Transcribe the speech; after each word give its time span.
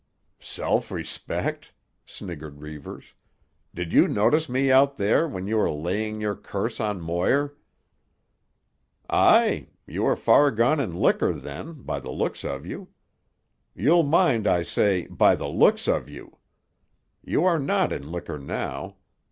"Self 0.39 0.89
respect?" 0.89 1.73
sniggered 2.07 2.59
Reivers. 2.59 3.13
"Did 3.71 3.93
you 3.93 4.07
notice 4.07 4.49
me 4.49 4.71
out 4.71 4.97
there 4.97 5.27
when 5.27 5.45
you 5.45 5.57
were 5.57 5.69
laying 5.71 6.19
your 6.19 6.33
curse 6.35 6.79
on 6.79 6.99
Moir?" 7.01 7.53
"Aye. 9.11 9.67
You 9.85 10.01
were 10.01 10.15
far 10.15 10.49
gone 10.49 10.79
in 10.79 10.95
liquor 10.95 11.33
then—by 11.33 11.99
the 11.99 12.09
looks 12.09 12.43
of 12.43 12.65
you. 12.65 12.87
You'll 13.75 14.01
mind 14.01 14.47
I 14.47 14.63
say 14.63 15.05
'by 15.05 15.35
the 15.35 15.47
looks 15.49 15.87
of 15.87 16.09
you.' 16.09 16.39
You 17.23 17.43
are 17.45 17.59
not 17.59 17.93
in 17.93 18.11
liquor 18.11 18.39
now. 18.39 18.95